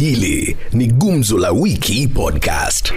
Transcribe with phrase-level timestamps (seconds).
[0.00, 2.92] Hili ni Gumzo la Wiki Podcast.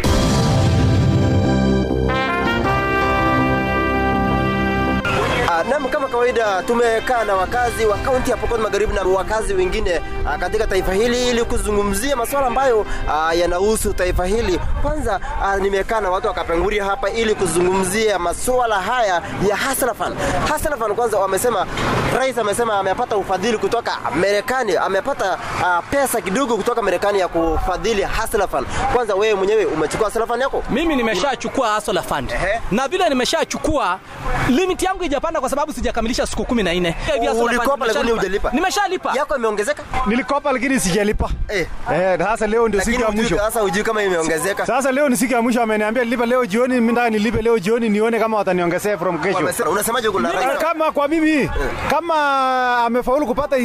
[5.44, 10.02] Uh, nam kama kawaida tumekaa na wakazi wa kaunti ya Pokot Magharibi na wakazi wengine
[10.26, 14.60] a, katika taifa hili ili kuzungumzia masuala ambayo uh, yanahusu taifa hili.
[14.82, 15.20] Kwanza
[15.62, 20.13] nimekaa na watu wa Kapenguria hapa ili kuzungumzia masuala haya ya hasanafan
[20.80, 20.96] Fund.
[20.96, 21.66] Kwanza wamesema,
[22.17, 28.48] rais amesema amepata ufadhili kutoka Marekani, amepata uh, pesa kidogo kutoka Marekani ya kufadhili Hustler
[28.48, 28.67] Fund.
[28.94, 30.63] Kwanza wewe mwenyewe umechukua Hustler Fund yako?
[30.70, 32.62] mimi nimeshachukua Hustler Fund Ehe.
[32.71, 33.99] na vile nimeshachukua
[34.49, 38.12] limit yangu ijapanda kwa sababu sijakamilisha siku kumi na nne Hivi Hustler Fund Ulikopa lakini
[38.12, 38.49] hujalipa.
[38.54, 39.84] nimeshalipa Yako imeongezeka?
[40.05, 41.29] Nilikopa lakini sijalipa.
[41.48, 41.68] Eh.
[41.93, 43.38] Eh, sasa leo ndio siku ya mwisho.
[43.38, 44.66] sasa hujui kama imeongezeka.
[44.66, 47.90] Sasa leo ni siku ya mwisho, ameniambia nilipe leo jioni, mimi nataka nilipe leo jioni
[47.90, 49.70] nione kama wataniongezea from kesho.
[49.71, 50.60] Unasemaje kuna Eh, rais?
[50.60, 51.49] Kama kwa mimi
[51.90, 53.55] kama amefaulu kupata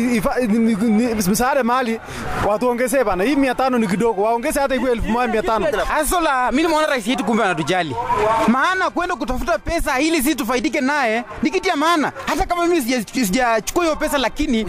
[1.29, 2.01] msaada mali
[2.49, 3.25] watuongezee bana.
[3.25, 5.87] Hii 500 ni kidogo, waongeze hata ikuwe 1500.
[6.01, 7.97] Asola, mimi nimeona rais yetu kumbe anatujali,
[8.49, 12.13] maana kwenda kutafuta pesa ili sisi tufaidike naye ni kitu ya maana.
[12.27, 14.67] Hata kama mimi sijachukua hiyo pesa, lakini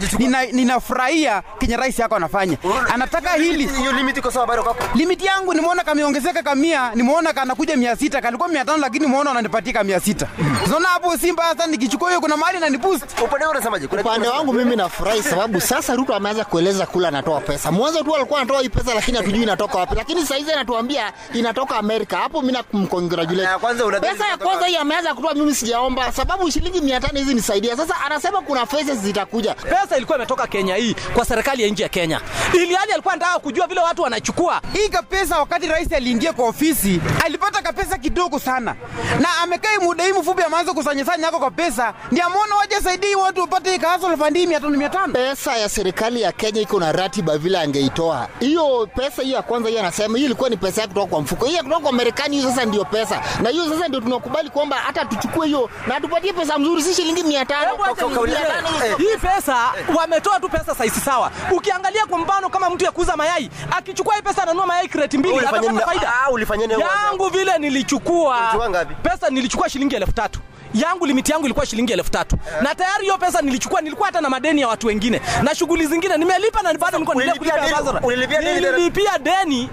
[0.52, 2.58] ninafurahia nina- kenye rais yako anafanya.
[2.94, 4.84] Anataka hili hiyo limit iko sawa bado kwako.
[4.96, 9.74] limiti yangu nimeona kameongezeka kamia, nimeona kanakuja mia sita, kalikuwa mia tano, lakini nimeona ananipatia
[9.74, 10.28] kamia sita.
[10.66, 13.20] Unaona hapo si mbaya sana, nikichukua hiyo kuna mahali na boost.
[13.24, 13.88] Upande unasemaje?
[13.88, 17.72] Kuna Upande wangu mimi nafurahi sababu sasa Ruto ameanza kueleza kula anatoa pesa.
[17.72, 21.76] Mwanzo tu alikuwa anatoa hii pesa lakini hatujui inatoka wapi, lakini sasa hizi anatuambia inatoka
[21.78, 22.18] Amerika.
[22.18, 23.60] Hapo mimi nakumcongratulate.
[23.60, 27.78] Kwanza unadhani Pesa ya kwanza hii ameanza kutoa, mimi sijaomba sababu shilingi 500 hizi nisaidia.
[27.78, 29.54] Sasa anasema kuna phases zitakuja.
[29.56, 32.22] pesa ilikuwa imetoka Kenya hii kwa serikali ya nchi ya Kenya,
[32.54, 37.02] ili hali alikuwa anataka kujua vile watu wanachukua hii pesa wakati rais aliingia kwa ofisi
[37.26, 38.76] alipata kapesa kidogo sana
[39.20, 43.42] na amekai muda hii mfupi ameanza kusanyasanya yako kwa pesa ndio ameona waje saidii watu
[43.42, 47.38] wapate kahasol fandi mia tano mia tano Pesa ya serikali ya Kenya iko na ratiba
[47.38, 48.28] vile angeitoa.
[48.40, 51.46] Hiyo pesa hiyo ya kwanza hiyo anasema hiyo ilikuwa ni pesa yake kutoka kwa mfuko.
[51.46, 53.22] Hiyo kutoka kwa Marekani hiyo sasa ndio pesa.
[53.42, 57.24] Na hiyo sasa ndio tunakubali kwamba hata tuchukue hiyo na tupatie pesa mzuri si shilingi
[57.24, 57.70] 500.
[57.70, 58.38] Hebu acha niulize,
[58.86, 58.98] Eh.
[58.98, 59.58] hii pesa
[59.98, 61.32] wametoa tu pesa saisi sawa.
[61.52, 65.40] Ukiangalia kwa mfano kama mtu ya kuuza mayai akichukua hii pesa ananua mayai kreti mbili
[65.40, 66.14] atapata faida.
[66.26, 66.82] Ah, ulifanya nini?
[66.82, 68.52] Yangu vile nilichukua
[69.04, 70.40] pesa nilichukua shilingi elfu tatu
[70.74, 74.30] yangu limiti yangu ilikuwa shilingi elfu tatu na tayari hiyo pesa nilichukua, nilikuwa hata na
[74.30, 77.56] madeni ya watu wengine na shughuli zingine nimelipa, na bado niko ulilipia
[78.42, 79.70] deni- nililipia deni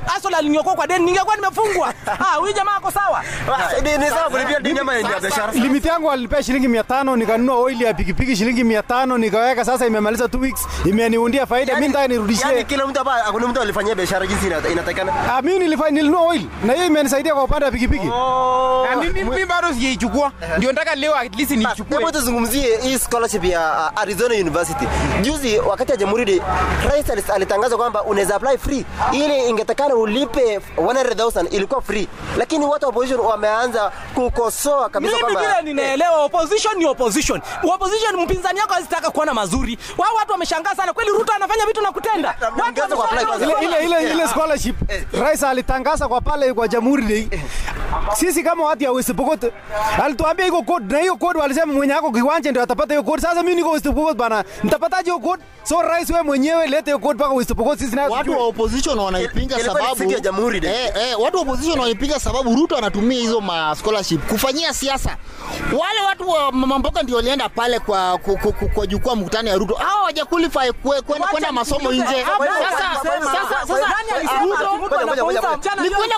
[0.77, 1.95] kwa deni, ningekuwa nimefungwa.
[2.27, 3.23] Ah, huyu jamaa ako sawa.
[3.57, 5.53] Ah, ni ni sawa kulipia deni ama ya biashara?
[5.53, 10.41] Limiti yangu alinipea shilingi 500 nikanunua oil ya pikipiki shilingi 500 nikaweka, sasa imemaliza 2
[10.41, 11.75] weeks, imeniundia faida.
[11.75, 12.47] Mimi nataka nirudishie.
[12.49, 15.13] Yani kila mtu hapa hakuna mtu alifanyia biashara jinsi inatakana.
[15.37, 18.07] Ah, mimi nilifanya nilinunua oil na hiyo imenisaidia kwa upande wa pikipiki.
[18.07, 21.98] Na mimi mimi bado sijaichukua ndio nataka leo at least nichukue.
[21.98, 24.86] Hebu tuzungumzie hii scholarship ya uh, Arizona University.
[25.22, 26.42] Juzi wakati ya Jamhuri
[26.91, 28.84] Rais alitangaza kwamba unaweza apply free.
[29.12, 32.08] Ili ingetakana ulipe 100,000 ilikuwa free.
[32.36, 37.41] Lakini watu wa opposition wameanza kukosoa kabisa mimi kwamba vile ninaelewa opposition ni opposition
[37.74, 41.92] opposition mpinzani yako hazitaka kuona mazuri wao watu wameshangaa sana kweli ruto anafanya vitu na
[41.92, 43.24] kutenda Watu kuapply
[43.64, 44.76] ile ile ile ile scholarship
[45.12, 47.28] rais alitangaza kwa pale kwa Jamhuri Day.
[48.14, 49.53] Sisi kama watu ya West Pokot
[50.04, 53.22] alituambia iko code na hiyo code walisema mwenye ako kiwanja ndio atapata hiyo code.
[53.22, 55.42] Sasa mimi niko West Pokot bana, nitapataje hiyo code?
[55.62, 58.98] So rais wewe mwenyewe lete hiyo code mpaka West Pokot sisi nayo Watu wa opposition
[58.98, 63.75] wanaipinga sababu ya Jamhuri eh, eh, watu wa opposition wanaipinga sababu Ruto anatumia hizo ma
[63.76, 65.16] scholarship kufanyia siasa.
[65.78, 69.56] Wale watu wa mama ndio walienda pale kwa kwa, kwa, kwa, kwa jukwaa mkutano ya
[69.56, 69.75] Ruto.
[69.75, 70.72] Hao hawaja qualify
[71.06, 72.25] kwenda kwenda masomo nje.
[72.70, 73.97] Sasa sasa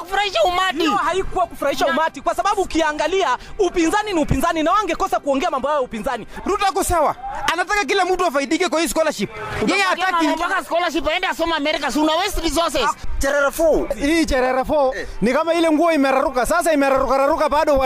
[0.09, 0.79] kufurahisha umati.
[0.79, 2.21] hiyo haikuwa kufurahisha umati.
[2.21, 6.27] Kwa sababu ukiangalia upinzani ni upinzani na wangekosa kuongea mambo hayo upinzani.
[6.47, 7.17] Ruto ako sawa.
[7.53, 9.31] Anataka kila mtu afaidike kwa hii scholarship.
[9.67, 12.89] Yeye hataki Anataka scholarship aende asome America, una waste resources.
[13.19, 13.95] Cherera 4.
[13.95, 16.47] hii cherere 4 ni kama ile nguo imeraruka.
[16.47, 17.79] Sasa imeraruka raruka bado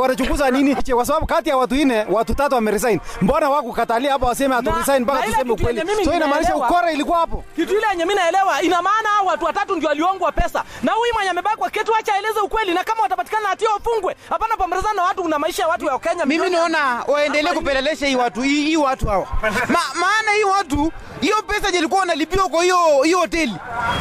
[0.00, 0.76] wanachunguza nini?
[0.98, 3.00] Kwa sababu kati ya watu nne watu tatu wameresign.
[3.22, 6.04] Mbona wakukatalia hapa waseme hatu resign mpaka tuseme ukweli?
[6.04, 7.44] so inamaanisha ukora ilikuwa hapo.
[7.56, 10.64] Kitu ile yenye mimi naelewa ina maana hao watu watatu ndio waliongwa pesa.
[10.82, 14.16] Na huyu mwenye amebaki kwa ketu acha aeleze ukweli na kama watapatikana na hatia wafungwe.
[14.30, 18.16] Hapana pambelezana na watu na maisha ya watu wa Kenya mimi naona waendelee kupelelesha hii
[18.16, 19.26] watu hii, hii watu hawa.
[19.68, 23.54] Ma, maana hii watu hiyo pesa ilikuwa wanalipiwa kwa hiyo hiyo hoteli.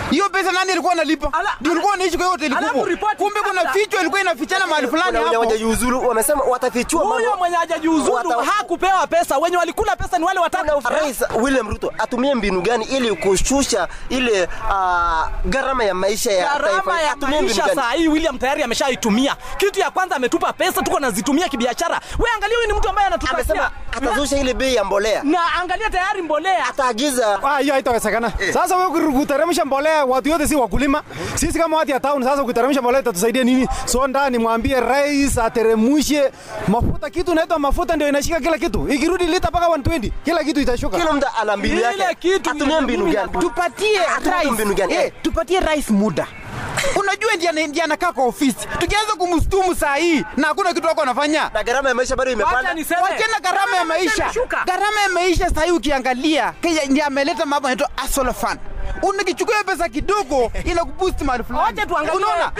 [0.10, 1.31] Hiyo pesa nani alikuwa analipa?
[1.62, 3.16] Ndio alikuwa anaishi kwa hiyo hoteli kubwa.
[3.16, 5.31] kumbe kuna fichwa ilikuwa inafichana mahali fulani hapo.
[5.33, 9.38] hawajajiuzulu wamesema watafichua huyo mwenye hajajiuzuru hakupewa pesa.
[9.38, 10.90] Wenye walikula pesa ni wale watatu.
[10.90, 16.69] Rais William Ruto atumie mbinu gani ili kushusha ile ah, gharama ya maisha ya gharama
[16.94, 17.01] taifa?
[17.01, 19.35] ya maisha saa hii William tayari ameshaitumia.
[19.57, 22.00] Kitu ya kwanza ametupa pesa, tuko nazitumia kibiashara.
[22.19, 25.89] Wewe angalia, huyu ni mtu ambaye anatupa Amesema atazusha ile bei ya mbolea, na angalia
[25.89, 28.31] tayari mbolea ataagiza Ah, hiyo haitawezekana.
[28.39, 28.53] Eh.
[28.53, 31.03] Sasa wewe ukiteremsha mbolea, watu wote si wakulima.
[31.35, 33.68] Sisi kama watu ya town, sasa ukiteremsha mbolea itatusaidia nini?
[33.85, 36.31] So ndani mwambie rais ateremshe
[36.68, 38.88] mafuta, kitu inaitwa mafuta ndio inashika kila kitu.
[38.89, 40.97] Ikirudi lita mpaka 120, kila kitu itashuka.
[40.97, 42.03] kila mtu ana mbinu yake.
[42.51, 43.30] Atumie mbinu gani?
[43.39, 44.94] tupatie Atumie rais gani?
[44.94, 46.28] Hey, tupatie rais muda.
[47.00, 48.68] Unajua ndiye ndiye anakaa kwa ofisi.
[48.80, 52.44] Tukianza kumstumu saa hii na hakuna kitu wako anafanya Na gharama ya maisha bado Wacha
[52.44, 53.40] imepanda.
[53.42, 54.31] gharama ya maisha
[54.66, 58.60] gharama ya maisha sahii ukiangalia kenya ndiye ameleta mambo yanaitwa asola fund
[59.01, 61.80] unakichukua pesa kidogo ila kuboost mali fulani
[62.16, 62.51] unaona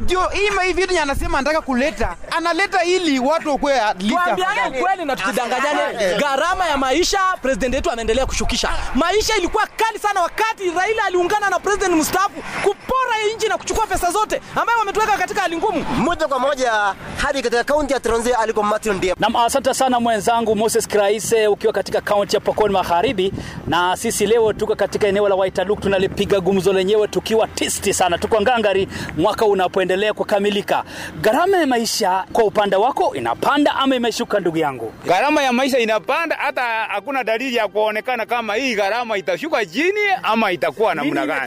[0.00, 5.04] ndio hii vitu yenye anasema anataka kuleta analeta ili watu wakuwe at least Tuambiane afadhali.
[5.04, 6.14] na tusidanganyane.
[6.18, 8.70] Gharama ya maisha president yetu ameendelea kushukisha.
[8.94, 14.10] Maisha ilikuwa kali sana wakati Raila aliungana na president mstaafu kupora nchi na kuchukua pesa
[14.10, 15.84] zote ambayo wametuweka katika hali ngumu.
[15.84, 18.66] Moja kwa moja hadi katika kaunti ya Trans Nzoia aliko.
[19.18, 23.32] Nam, asante sana mwenzangu Moses Kraise ukiwa katika kaunti ya Pokot Magharibi,
[23.66, 25.34] na sisi leo tuko katika eneo la
[25.76, 30.84] Waitaluk, tunalipiga gumzo lenyewe tukiwa tisti sana, tuko ngangari mwaka unapoendelea kukamilika.
[31.20, 34.92] Gharama ya maisha kwa upande wako inapanda ama imeshuka, ndugu yangu?
[35.06, 40.52] Gharama ya maisha inapanda, hata hakuna dalili ya kuonekana kama hii gharama itashuka chini ama
[40.52, 41.40] itakuwa namna gani.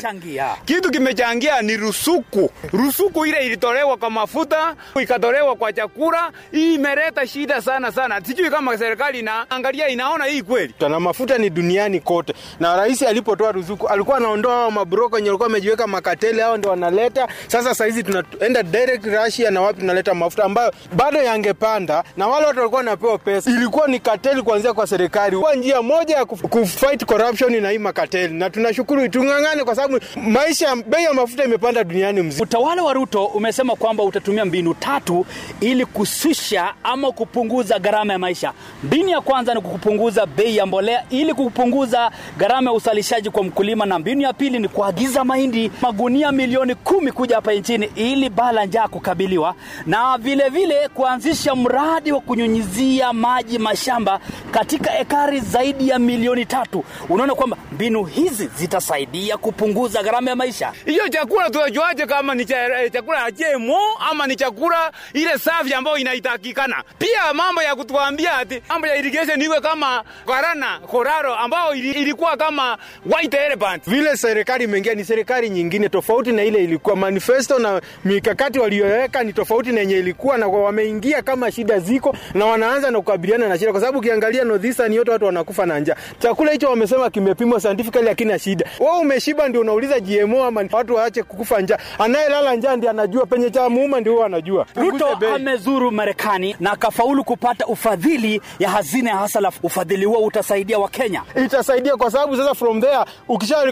[0.65, 2.51] Kitu kimechangia ni rusuku.
[2.73, 6.31] Rusuku ile ilitolewa kwa mafuta, ikatolewa kwa chakula.
[6.51, 8.21] Hii imeleta shida sana sana.
[8.25, 10.73] Sijui kama serikali inaangalia inaona hii kweli.
[10.89, 15.48] na mafuta ni duniani kote, na rais alipotoa ruzuku alikuwa anaondoa hao mabroko wenye walikuwa
[15.48, 17.27] wamejiweka makateli, hao ndio wanaleta.
[17.48, 22.57] Sasa saizi tunaenda direct Russia na wapi tunaleta mafuta ambayo bado yangepanda, na wale watu
[22.60, 23.51] walikuwa wanapewa pesa.
[23.51, 28.33] Ilikuwa ni kateli kuanzia kwa serikali, kwa njia moja ya kufight corruption na hii makateli,
[28.33, 32.44] na tunashukuru tung'ang'ane, kwa sababu maisha, bei ya mafuta imepanda duniani mzima.
[32.44, 35.25] Utawala wa Ruto umesema kwamba utatumia mbinu tatu
[35.62, 38.54] ili kususha ama kupunguza gharama ya maisha.
[38.83, 43.86] Mbinu ya kwanza ni kupunguza bei ya mbolea ili kupunguza gharama ya usalishaji kwa mkulima,
[43.86, 48.51] na mbinu ya pili ni kuagiza mahindi magunia milioni kumi kuja hapa nchini ili baa
[48.51, 54.19] la njaa kukabiliwa, na vilevile vile kuanzisha mradi wa kunyunyizia maji mashamba
[54.51, 56.83] katika ekari zaidi ya milioni tatu.
[57.09, 60.73] Unaona kwamba mbinu hizi zitasaidia kupunguza gharama ya maisha.
[60.85, 62.45] Hiyo chakula tunajuaje kama ni
[62.91, 63.79] chakula ya GMO
[64.11, 66.83] ama ni chakula ile safi ambayo inaitakikana?
[66.97, 72.38] Pia mambo ya kutuambia ati mambo ya irrigation iwe kama Guarana Koraro ambao ili- ilikuwa
[72.38, 73.88] kama white elephant.
[73.99, 76.95] Vile serikali imeingia ni serikali nyingine tofauti na ile ilikuwa.
[76.95, 82.45] Manifesto na mikakati waliyoweka ni tofauti na yenye ilikuwa na wameingia kama shida ziko na
[82.45, 85.95] wanaanza na kukabiliana na shida kwa sababu ukiangalia northeastern yote watu wanakufa na njaa.
[86.19, 88.65] Chakula hicho wamesema kimepimwa scientifically hakina shida.
[88.79, 91.77] Wewe umeshiba ndio unauliza GMO ama watu waache kukufa njaa?
[91.99, 94.65] Anayelala njaa ndiye anajua penye cha muuma ndio huwa anajua.
[94.75, 99.51] Ruto amezuru Marekani na akafaulu kupata ufadhili ya hazina ya hasala.
[99.63, 101.23] Ufadhili huo utasaidia Wakenya.
[101.45, 102.97] itasaidia kwa sababu sasa from there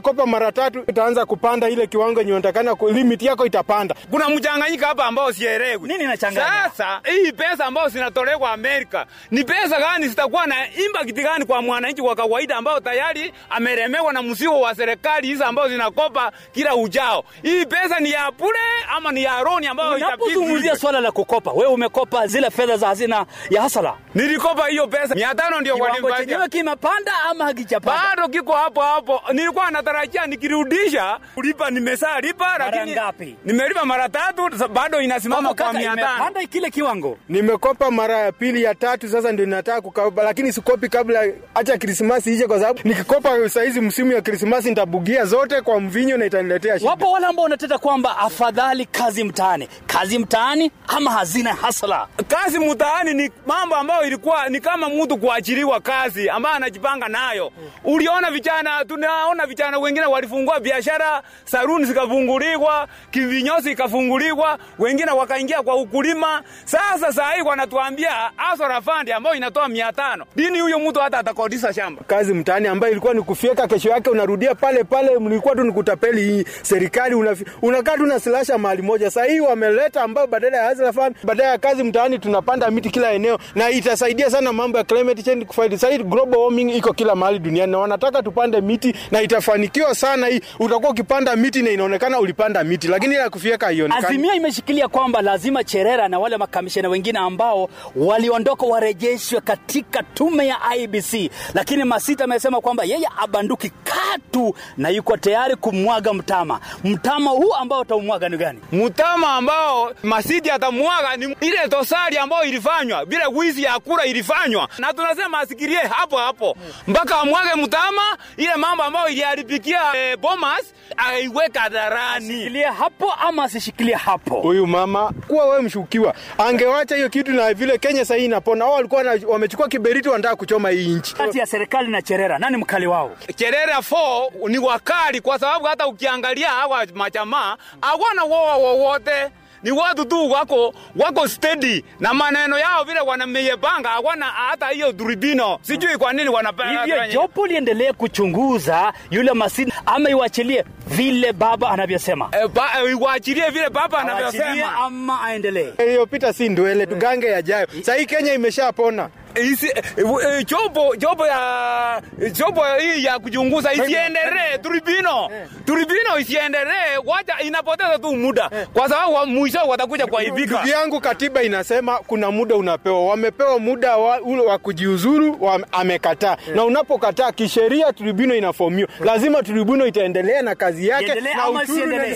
[0.07, 5.05] ukishalikopa mara tatu itaanza kupanda ile kiwango yenye unatakana limit yako itapanda Kuna mchanganyiko hapa
[5.05, 5.87] ambao sielewi.
[5.87, 6.69] Nini inachanganya?
[6.69, 12.01] Sasa hii pesa ambayo zinatolewa Amerika ni pesa gani zitakuwa na impact gani kwa mwananchi
[12.01, 17.23] wa kawaida ambao tayari ameremewa na mzigo wa serikali hizi ambazo zinakopa kila ujao?
[17.43, 18.59] Hii pesa ni ya bure
[18.95, 23.25] ama ni ya roni ambayo Unapozungumzia swala la kukopa, wewe umekopa zile fedha za hazina
[23.49, 28.01] ya hasala, nilikopa hiyo pesa mia tano ndio kwa nini kimepanda ama hakijapanda?
[28.15, 29.21] bado kiko hapo hapo.
[29.33, 29.67] Nilikuwa
[29.97, 33.35] natarajia nikirudisha kulipa, nimesha lipa, lakini ngapi?
[33.45, 36.01] nimelipa mara tatu, bado inasimama kwa mia tano.
[36.15, 37.17] imepanda kile kiwango.
[37.29, 41.23] nimekopa mara ya pili ya tatu sasa ndio nataka kukopa lakini sikopi kabla
[41.55, 46.25] acha krismasi ije kwa sababu nikikopa saizi msimu ya krismasi nitabugia zote kwa mvinyo na
[46.25, 52.07] itaniletea shida Wapo wale ambao wanateta kwamba afadhali kazi mtaani, kazi mtaani ama hazina hasla.
[52.27, 57.51] Kazi mtaani ni mambo ambayo ilikuwa ni kama mtu kuachiliwa kazi ambayo anajipanga nayo.
[57.83, 66.43] Uliona vijana, tunaona vijana wengine walifungua biashara, saruni zikafunguliwa, kivinyozi ikafunguliwa, wengine wakaingia kwa ukulima.
[66.65, 68.09] Sasa saa hii wanatuambia
[68.51, 72.01] Azora Fund ambayo inatoa mia tano dini, huyo mtu hata atakodisha shamba.
[72.07, 76.21] kazi mtaani ambayo ilikuwa ni kufyeka, kesho yake unarudia pale pale, mlikuwa tu ni kutapeli
[76.21, 77.15] hii serikali,
[77.61, 79.11] unakaa tu na silasha mahali moja.
[79.11, 83.11] Saa hii wameleta ambayo badala ya Azra Fund, badala ya kazi mtaani, tunapanda miti kila
[83.11, 85.77] eneo, na itasaidia sana mambo ya climate change kufaidi.
[85.77, 90.27] Saa hii global warming iko kila mahali duniani, na wanataka tupande miti, na itafanikiwa sana.
[90.27, 94.05] Hii utakuwa ukipanda miti na inaonekana ulipanda miti, lakini ile ya kufyeka haionekani.
[94.07, 100.57] Azimio imeshikilia kwamba lazima Cherera na wale makamishina wengine ambao waliondoka warejeshwe katika tume ya
[100.75, 106.59] IBC, lakini Masita amesema kwamba yeye abanduki katu na yuko tayari kumwaga mtama.
[106.83, 108.59] Mtama huu ambao utaumwaga ni gani?
[108.71, 114.93] mtama ambao Masita atamwaga ni ile tosari ambayo ilifanywa, bila wizi ya kura ilifanywa, na
[114.93, 116.57] tunasema asikirie hapo hapo
[116.87, 118.01] mpaka amwage mtama,
[118.37, 122.37] ile mambo ambayo iliharibikia eh, Bomas aiweka hadharani.
[122.37, 124.35] Shikilia hapo ama asishikilia hapo?
[124.35, 128.65] huyu mama kuwa wewe mshukiwa angewacha hiyo kitu, na vile Kenya sasa inapona.
[128.65, 131.15] Wao walikuwa wamechukua kiberiti, wanataka kuchoma hii nchi.
[131.15, 133.11] Kati ya serikali na Cherera, nani mkali wao?
[133.35, 139.29] Cherera 4 ni wakali kwa sababu hata ukiangalia hawa majamaa hawana woa wowote
[139.63, 145.59] ni watu tu wako wako steady na maneno yao vile wanameyepanga, hawana hata hiyo duribino.
[145.61, 152.29] Sijui kwa nini wanapenda Hivyo jopo liendelee kuchunguza yule Masini ama iwachilie vile baba anavyosema,
[152.43, 154.75] e, ba- e, iwaachilie vile baba anavyosema.
[154.75, 155.73] ama aendelee.
[155.79, 157.67] iliyopita si ndwele, tugange yajayo.
[157.81, 159.09] Sahii Kenya imeshapona.
[159.41, 162.01] Isi, eh, eh, jopo jopo ya
[162.33, 165.29] chombo hii ya kuchunguza isiendelee, turibino
[165.65, 170.53] turibino isiendelee, wacha inapoteza tu muda, kwa sababu wa- mwisho watakuja kuaibika.
[170.55, 173.05] Ndugu yangu, katiba inasema kuna muda unapewa.
[173.05, 176.37] Wamepewa muda wa, ule wa kujiuzuru, wa, amekataa.
[176.55, 182.15] Na unapokataa kisheria, tribunal inafomiwa, lazima tribunal itaendelea na kazi yake na uchuru na-.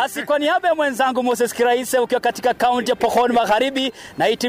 [0.00, 3.92] Basi kwa niaba ya mwenzangu Moses Kiraise ukiwa katika kaunti ya Pokot Magharibi,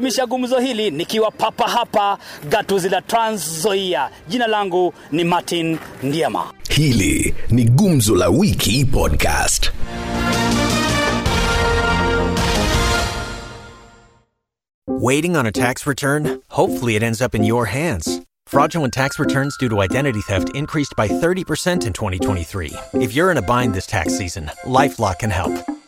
[0.07, 2.17] nahitimisha gumzo hili nikiwa papa hapa
[2.49, 4.09] gatuzi la Trans Nzoia.
[4.27, 6.53] Jina langu ni Martin Ndiema.
[6.69, 9.71] Hili ni Gumzo la Wiki Podcast.
[14.87, 16.39] Waiting on a tax return?
[16.49, 18.21] Hopefully, it ends up in your hands.
[18.47, 22.73] Fraudulent tax returns due to identity theft increased by 30% in 2023.
[22.93, 25.76] If you're in a bind this tax season, LifeLock can help.